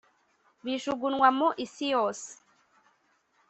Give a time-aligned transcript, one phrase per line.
[0.63, 2.29] bijugunywa mu isi yose